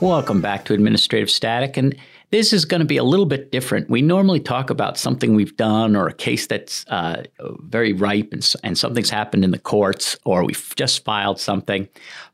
[0.00, 1.76] Welcome back to Administrative Static.
[1.76, 1.96] And
[2.30, 3.90] this is going to be a little bit different.
[3.90, 7.24] We normally talk about something we've done or a case that's uh,
[7.62, 11.88] very ripe and, and, something's happened in the courts or we've just filed something.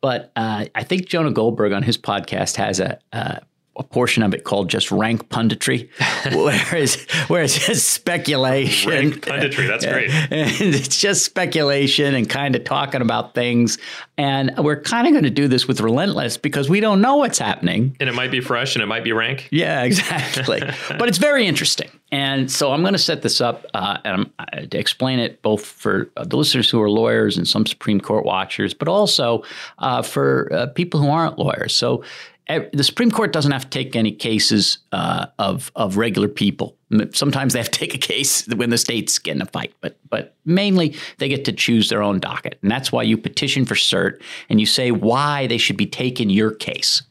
[0.00, 3.40] But uh, I think Jonah Goldberg on his podcast has a, a
[3.78, 5.88] a portion of it called just rank punditry,
[6.34, 8.90] whereas whereas just speculation.
[8.90, 10.10] Rank punditry, that's great.
[10.30, 13.78] And it's just speculation and kind of talking about things.
[14.16, 17.38] And we're kind of going to do this with relentless because we don't know what's
[17.38, 17.96] happening.
[18.00, 19.48] And it might be fresh and it might be rank.
[19.50, 20.60] Yeah, exactly.
[20.98, 21.88] but it's very interesting.
[22.10, 25.64] And so I'm going to set this up uh, and uh, to explain it both
[25.64, 29.44] for uh, the listeners who are lawyers and some Supreme Court watchers, but also
[29.78, 31.74] uh, for uh, people who aren't lawyers.
[31.74, 32.02] So
[32.48, 36.76] the Supreme Court doesn't have to take any cases uh, of of regular people.
[37.12, 39.98] Sometimes they have to take a case when the states get in a fight, but
[40.08, 43.74] but mainly they get to choose their own docket, and that's why you petition for
[43.74, 47.02] cert and you say why they should be taking your case.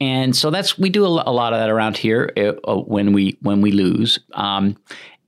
[0.00, 3.36] And so that's we do a, lot of that around here uh, uh, when we
[3.42, 4.18] when we lose.
[4.34, 4.76] Um,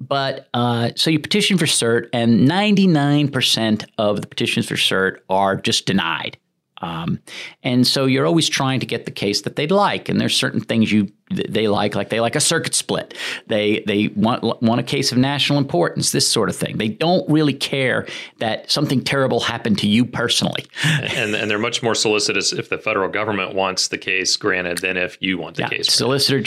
[0.00, 5.56] but uh, so you petition for cert, and 99% of the petitions for cert are
[5.56, 6.38] just denied.
[6.80, 7.20] Um,
[7.62, 10.60] and so you're always trying to get the case that they'd like, and there's certain
[10.60, 13.14] things you they like, like they like a circuit split.
[13.46, 16.78] They they want want a case of national importance, this sort of thing.
[16.78, 18.06] They don't really care
[18.38, 20.66] that something terrible happened to you personally.
[20.84, 24.96] and and they're much more solicitous if the federal government wants the case granted than
[24.96, 25.92] if you want the yeah, case.
[25.92, 26.40] Solicitor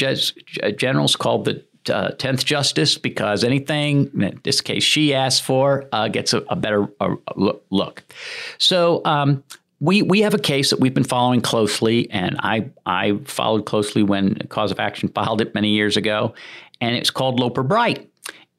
[0.76, 5.86] generals called the uh, tenth uh, justice because anything in this case she asked for
[5.92, 7.16] uh, gets a, a better uh,
[7.70, 8.04] look.
[8.58, 9.44] So um,
[9.84, 14.02] we we have a case that we've been following closely, and I I followed closely
[14.02, 16.34] when Cause of Action filed it many years ago,
[16.80, 18.10] and it's called Loper Bright.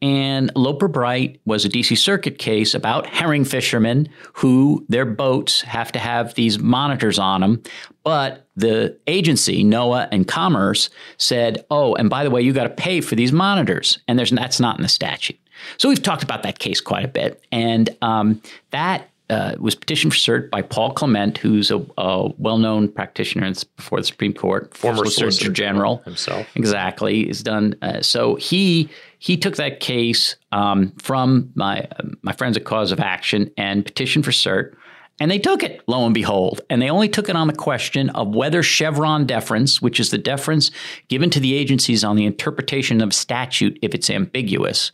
[0.03, 5.91] And Loper Bright was a DC Circuit case about herring fishermen who their boats have
[5.93, 7.63] to have these monitors on them.
[8.03, 12.71] But the agency, NOAA and Commerce, said, oh, and by the way, you got to
[12.71, 13.99] pay for these monitors.
[14.07, 15.39] And there's, that's not in the statute.
[15.79, 17.43] So we've talked about that case quite a bit.
[17.51, 18.43] And um,
[18.73, 23.99] that uh, was petitioned for cert by Paul Clement, who's a, a well-known practitioner before
[23.99, 26.47] the Supreme Court, former Solicitor General himself.
[26.55, 27.75] Exactly, is done.
[27.81, 31.89] Uh, so he he took that case um, from my
[32.23, 34.75] my friends at Cause of Action and petitioned for cert.
[35.21, 36.61] And they took it, lo and behold.
[36.69, 40.19] And they only took it on the question of whether Chevron deference, which is the
[40.19, 40.73] deference
[41.07, 44.91] given to the agencies on the interpretation of statute if it's ambiguous,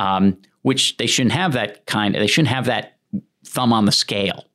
[0.00, 2.16] um, which they shouldn't have that kind.
[2.16, 2.91] They shouldn't have that
[3.52, 4.46] thumb on the scale.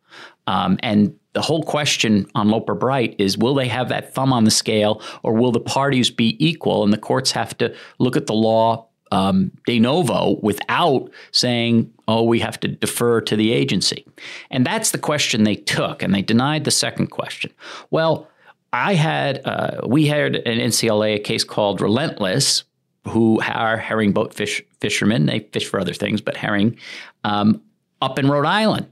[0.47, 4.43] Um, and the whole question on Loper Bright is will they have that thumb on
[4.43, 6.83] the scale or will the parties be equal?
[6.83, 12.23] And the courts have to look at the law um, de novo without saying, oh,
[12.23, 14.05] we have to defer to the agency.
[14.49, 17.51] And that's the question they took, and they denied the second question.
[17.89, 18.27] Well,
[18.73, 22.63] I had, uh, we had an NCLA a case called Relentless,
[23.07, 25.25] who are herring boat fish, fishermen.
[25.25, 26.77] They fish for other things, but herring.
[27.23, 27.61] Um,
[28.01, 28.87] up in Rhode Island.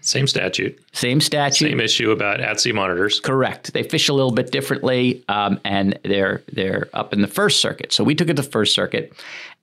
[0.00, 0.78] Same statute.
[0.92, 1.70] Same statute.
[1.70, 3.20] Same issue about at sea monitors.
[3.20, 3.72] Correct.
[3.72, 7.92] They fish a little bit differently, um, and they're they're up in the First Circuit.
[7.92, 9.12] So we took it to First Circuit,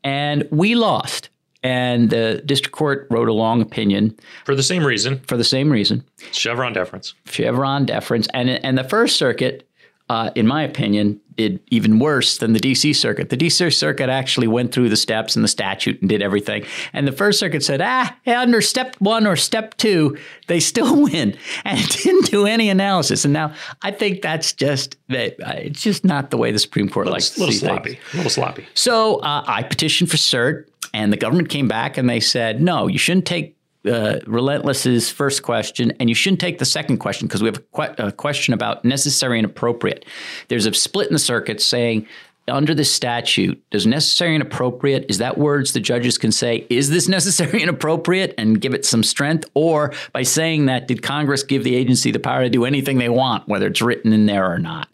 [0.03, 1.29] and we lost.
[1.63, 4.15] And the district court wrote a long opinion
[4.45, 5.19] for the same reason.
[5.21, 6.03] For the same reason.
[6.31, 7.15] Chevron deference.
[7.25, 9.66] Chevron deference, and and the First Circuit
[10.09, 13.29] uh, in my opinion, did even worse than the DC Circuit.
[13.29, 16.65] The DC Circuit actually went through the steps and the statute and did everything.
[16.93, 21.37] And the First Circuit said, ah, under step one or step two, they still win.
[21.63, 23.23] And it didn't do any analysis.
[23.23, 26.89] And now I think that's just, that uh, it's just not the way the Supreme
[26.89, 28.13] Court little, likes to little see sloppy, things.
[28.13, 28.67] A little sloppy.
[28.73, 30.65] So uh, I petitioned for cert.
[30.93, 35.43] And the government came back and they said, no, you shouldn't take uh, Relentless's first
[35.43, 37.61] question, and you shouldn't take the second question because we have a,
[37.95, 40.05] que- a, question about necessary and appropriate.
[40.47, 42.07] There's a split in the circuit saying
[42.49, 46.89] under the statute, does necessary and appropriate is that words the judges can say, is
[46.89, 51.43] this necessary and appropriate, and give it some strength, or by saying that, did Congress
[51.43, 54.49] give the agency the power to do anything they want, whether it's written in there
[54.49, 54.87] or not?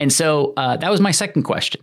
[0.00, 1.82] And so uh, that was my second question.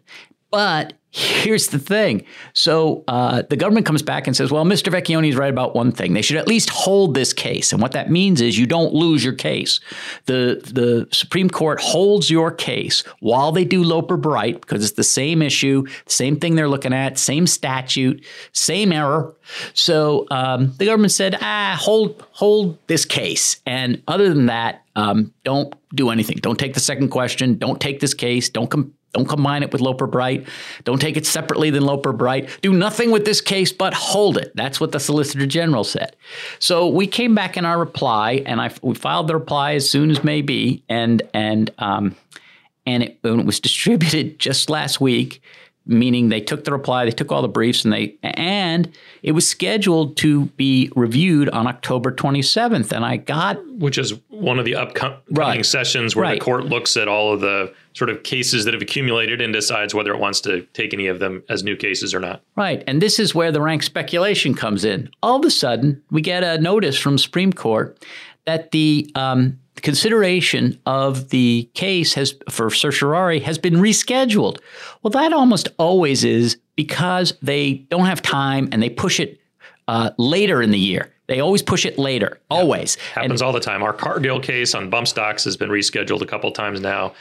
[0.51, 2.25] But here's the thing.
[2.53, 4.91] So uh, the government comes back and says, well, Mr.
[4.91, 6.13] Vecchione is right about one thing.
[6.13, 7.71] They should at least hold this case.
[7.71, 9.79] And what that means is you don't lose your case.
[10.25, 15.03] The, the Supreme Court holds your case while they do Loper Bright, because it's the
[15.05, 19.33] same issue, same thing they're looking at, same statute, same error.
[19.73, 23.61] So um, the government said, ah, hold, hold this case.
[23.65, 26.37] And other than that, um, don't do anything.
[26.37, 27.57] Don't take the second question.
[27.57, 28.49] Don't take this case.
[28.49, 30.45] Don't come don't combine it with Loper Bright.
[30.83, 32.49] Don't take it separately than Loper Bright.
[32.61, 34.51] Do nothing with this case but hold it.
[34.55, 36.17] That's what the Solicitor General said.
[36.59, 40.11] So we came back in our reply, and I we filed the reply as soon
[40.11, 42.15] as may be, and and um,
[42.85, 45.41] and it, when it was distributed just last week,
[45.87, 48.91] meaning they took the reply, they took all the briefs, and they and
[49.23, 52.91] it was scheduled to be reviewed on October 27th.
[52.91, 55.65] And I got which is one of the upcoming Right.
[55.65, 56.39] sessions where Right.
[56.39, 59.93] the court looks at all of the sort of cases that have accumulated and decides
[59.93, 62.41] whether it wants to take any of them as new cases or not.
[62.55, 62.83] Right.
[62.87, 65.09] And this is where the rank speculation comes in.
[65.23, 67.97] All of a sudden, we get a notice from Supreme Court
[68.45, 74.59] that the um, consideration of the case has for certiorari has been rescheduled.
[75.03, 79.39] Well, that almost always is because they don't have time and they push it
[79.87, 81.11] uh, later in the year.
[81.27, 82.95] They always push it later, always.
[83.13, 83.81] Happens all the time.
[83.81, 87.13] Our Cargill case on bump stocks has been rescheduled a couple times now.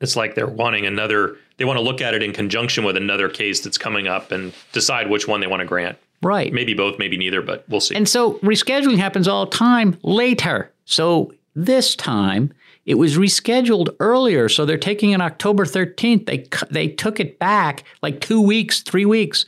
[0.00, 3.28] It's like they're wanting another, they want to look at it in conjunction with another
[3.28, 5.96] case that's coming up and decide which one they want to grant.
[6.20, 6.52] Right.
[6.52, 7.94] Maybe both, maybe neither, but we'll see.
[7.94, 10.72] And so rescheduling happens all the time later.
[10.84, 12.52] So this time
[12.86, 14.48] it was rescheduled earlier.
[14.48, 16.26] So they're taking it October 13th.
[16.26, 19.46] They they took it back like two weeks, three weeks.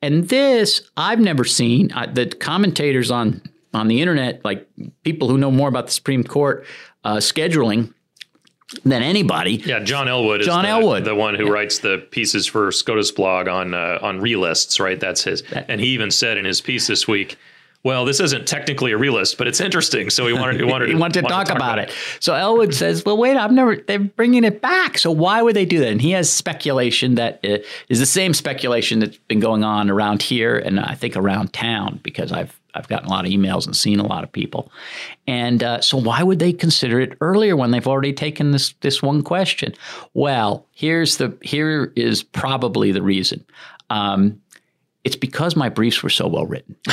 [0.00, 1.92] And this I've never seen.
[1.92, 3.42] Uh, the commentators on
[3.74, 4.66] on the internet, like
[5.04, 6.64] people who know more about the Supreme Court
[7.04, 7.92] uh, scheduling
[8.84, 11.04] than anybody, yeah, John Elwood is John the, Elwood.
[11.04, 14.98] the one who writes the pieces for SCOTUS blog on uh, on relists, right?
[14.98, 15.42] That's his.
[15.52, 17.36] And he even said in his piece this week,
[17.84, 20.10] well, this isn't technically a relist, but it's interesting.
[20.10, 21.92] So he wanted, he wanted, he wanted to talk, about, it.
[22.18, 23.76] So Elwood says, "Well, wait, I've never.
[23.76, 24.98] They're bringing it back.
[24.98, 27.58] So why would they do that?" And he has speculation that uh,
[27.88, 32.00] is the same speculation that's been going on around here and I think around town
[32.02, 34.70] because I've I've gotten a lot of emails and seen a lot of people.
[35.26, 39.02] And uh, so why would they consider it earlier when they've already taken this this
[39.02, 39.74] one question?
[40.14, 43.44] Well, here's the here is probably the reason.
[43.90, 44.40] Um,
[45.04, 46.76] it's because my briefs were so well written.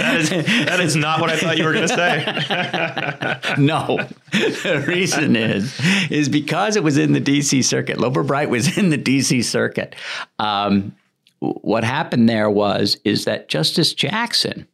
[0.00, 3.54] That is, that is not what I thought you were going to say.
[3.58, 3.98] no.
[4.32, 5.78] the reason is
[6.10, 7.98] is because it was in the DC circuit.
[7.98, 9.94] Loper Bright was in the DC circuit.
[10.38, 10.96] Um,
[11.40, 14.66] what happened there was is that Justice Jackson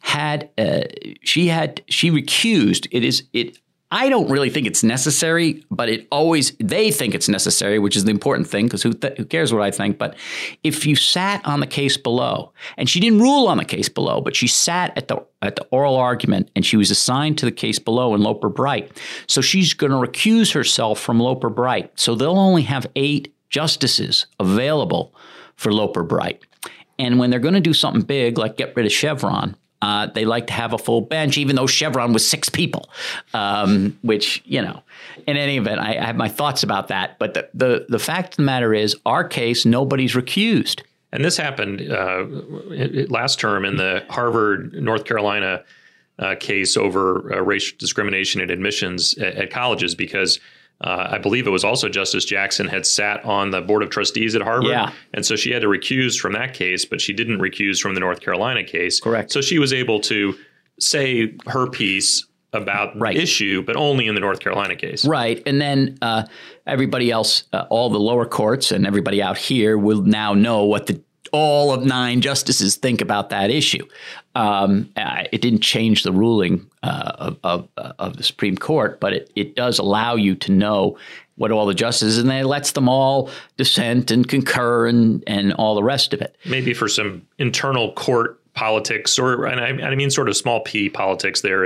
[0.00, 0.82] had uh,
[1.22, 2.86] she had she recused.
[2.90, 3.58] It is it.
[3.92, 8.04] I don't really think it's necessary, but it always they think it's necessary, which is
[8.04, 9.98] the important thing because who, th- who cares what I think?
[9.98, 10.16] But
[10.62, 14.20] if you sat on the case below, and she didn't rule on the case below,
[14.20, 17.52] but she sat at the at the oral argument, and she was assigned to the
[17.52, 18.96] case below in Loper Bright,
[19.26, 21.90] so she's going to recuse herself from Loper Bright.
[21.98, 25.12] So they'll only have eight justices available
[25.56, 26.44] for Loper Bright.
[26.98, 30.24] And when they're going to do something big, like get rid of Chevron, uh, they
[30.24, 32.90] like to have a full bench, even though Chevron was six people,
[33.32, 34.82] um, which, you know,
[35.26, 37.18] in any event, I, I have my thoughts about that.
[37.18, 40.82] But the, the, the fact of the matter is, our case, nobody's recused.
[41.12, 42.24] And this happened uh,
[43.08, 45.64] last term in the Harvard, North Carolina
[46.18, 50.38] uh, case over uh, racial discrimination in admissions at, at colleges because
[50.82, 54.34] uh, I believe it was also Justice Jackson had sat on the board of trustees
[54.34, 54.70] at Harvard.
[54.70, 54.92] Yeah.
[55.12, 58.00] And so she had to recuse from that case, but she didn't recuse from the
[58.00, 58.98] North Carolina case.
[59.00, 59.30] Correct.
[59.30, 60.34] So she was able to
[60.78, 63.14] say her piece about Right.
[63.14, 65.04] the issue, but only in the North Carolina case.
[65.04, 65.42] Right.
[65.46, 66.24] And then uh,
[66.66, 70.86] everybody else, uh, all the lower courts and everybody out here will now know what
[70.86, 71.00] the
[71.32, 73.86] all of nine justices think about that issue.
[74.34, 79.12] Um, uh, it didn't change the ruling uh, of, of, of the Supreme Court, but
[79.12, 80.96] it, it does allow you to know
[81.36, 85.74] what all the justices, and it lets them all dissent and concur and, and all
[85.74, 86.36] the rest of it.
[86.44, 90.90] maybe for some internal court politics, or and I, I mean sort of small p
[90.90, 91.64] politics there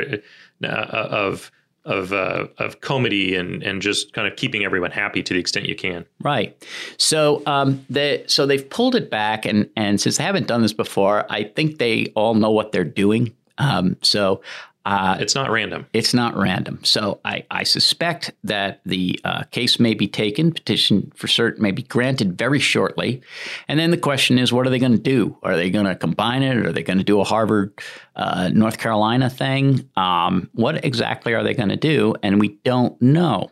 [0.62, 1.50] uh, of
[1.84, 5.66] of uh, of comity and and just kind of keeping everyone happy to the extent
[5.66, 6.04] you can.
[6.20, 6.56] Right.
[6.98, 10.72] So um, they so they've pulled it back, and and since they haven't done this
[10.72, 13.34] before, I think they all know what they're doing.
[13.58, 14.42] Um, so
[14.84, 15.86] uh, It's not random.
[15.92, 16.78] it's not random.
[16.84, 21.70] So I, I suspect that the uh, case may be taken, petition for cert may
[21.70, 23.22] be granted very shortly,
[23.68, 25.36] and then the question is, what are they going to do?
[25.42, 26.56] Are they going to combine it?
[26.58, 27.72] Are they going to do a Harvard,
[28.16, 29.88] uh, North Carolina thing?
[29.96, 32.14] Um, what exactly are they going to do?
[32.22, 33.50] And we don't know.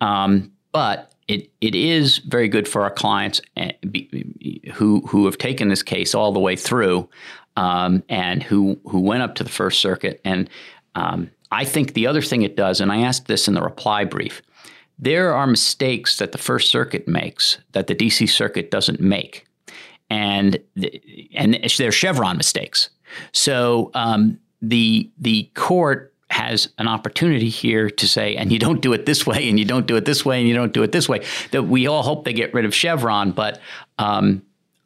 [0.00, 3.72] Um, but it, it is very good for our clients eh,
[4.72, 7.08] who who have taken this case all the way through,
[7.58, 10.20] um, and who who went up to the First Circuit.
[10.24, 10.48] And
[10.94, 14.04] um, I think the other thing it does, and I asked this in the reply
[14.04, 14.40] brief,
[14.96, 18.28] there are mistakes that the First Circuit makes that the D.C.
[18.28, 19.44] Circuit doesn't make,
[20.08, 20.58] and
[21.34, 22.90] and they're Chevron mistakes.
[23.32, 28.92] So um, the the court has an opportunity here to say, and you don't do
[28.92, 30.92] it this way, and you don't do it this way, and you don't do it
[30.92, 31.24] this way.
[31.50, 33.60] That we all hope they get rid of Chevron, but
[33.98, 34.42] um,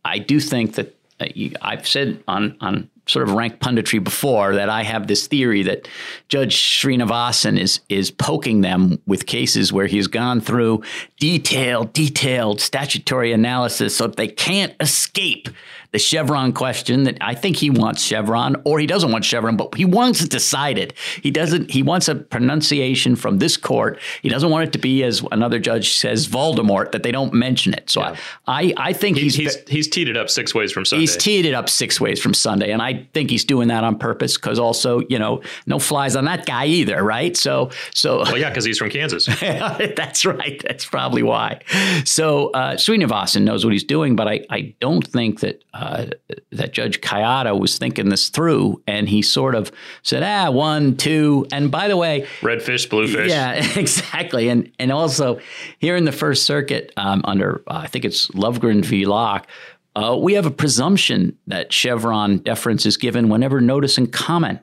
[0.07, 4.55] I do think that Uh, you, I've said on on sort of rank punditry before
[4.55, 5.88] that I have this theory that
[6.29, 10.83] Judge Srinivasan is is poking them with cases where he's gone through
[11.19, 15.49] detailed, detailed statutory analysis so that they can't escape
[15.93, 19.75] the Chevron question that I think he wants Chevron or he doesn't want Chevron, but
[19.75, 20.95] he wants it decided.
[21.23, 24.01] He doesn't, he wants a pronunciation from this court.
[24.23, 27.75] He doesn't want it to be, as another judge says, Voldemort, that they don't mention
[27.75, 27.91] it.
[27.91, 28.17] So yeah.
[28.47, 31.03] I, I think he's, he's, he's, teed it up six ways from Sunday.
[31.03, 32.73] He's teed it up six ways from Sunday.
[32.73, 36.25] And I think he's doing that on purpose because also, you know, no flies on
[36.25, 37.37] that guy either, right?
[37.37, 38.21] So, so.
[38.21, 39.27] Well, yeah, because he's from Kansas.
[39.41, 40.63] That's right.
[40.67, 41.61] That's probably why.
[42.07, 45.63] So uh, Srinivasan knows what he's doing, but I, I don't think that.
[45.75, 46.07] Uh, uh,
[46.53, 49.73] that Judge Kayatta was thinking this through, and he sort of
[50.03, 54.49] said, "Ah, one, two, and by the way, red fish, blue fish." Yeah, exactly.
[54.49, 55.41] And and also
[55.79, 59.07] here in the First Circuit, um, under uh, I think it's Lovgren v.
[59.07, 59.49] Locke,
[59.97, 64.61] uh, we have a presumption that Chevron deference is given whenever notice and comment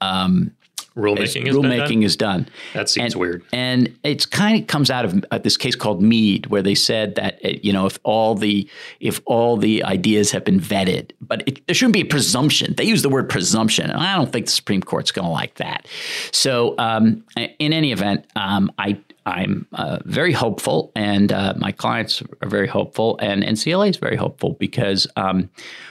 [0.00, 0.52] um,
[0.96, 2.48] rulemaking, is, rulemaking is done.
[2.74, 3.44] That seems and, weird.
[3.52, 7.14] And it's kind of comes out of uh, this case called Mead, where they said
[7.16, 8.68] that uh, you know if all the
[9.00, 12.74] if all the ideas have been vetted, but it, there shouldn't be a presumption.
[12.76, 15.56] They use the word presumption, and I don't think the Supreme Court's going to like
[15.56, 15.86] that.
[16.32, 22.22] So um, in any event, um, I I'm uh, very hopeful, and uh, my clients
[22.40, 25.50] are very hopeful, and NCLA is very hopeful because um,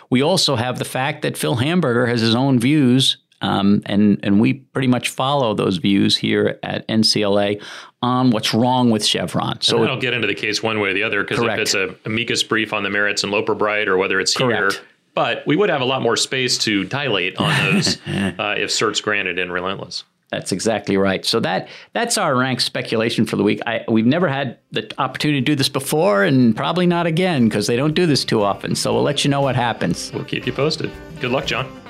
[0.10, 4.40] we also have the fact that Phil Hamburger has his own views um, and and
[4.40, 7.62] we pretty much follow those views here at NCLA
[8.02, 9.62] on what's wrong with Chevron.
[9.62, 11.74] So I don't get into the case one way or the other because if it's
[11.74, 14.74] a amicus brief on the merits in Loper Bright or whether it's correct.
[14.74, 18.72] here, but we would have a lot more space to dilate on those uh, if
[18.72, 20.04] cert's granted in Relentless.
[20.32, 21.24] That's exactly right.
[21.24, 23.62] So that that's our rank speculation for the week.
[23.66, 27.68] I, we've never had the opportunity to do this before, and probably not again because
[27.68, 28.76] they don't do this too often.
[28.76, 30.12] So we'll let you know what happens.
[30.14, 30.92] We'll keep you posted.
[31.22, 31.85] Good luck, John.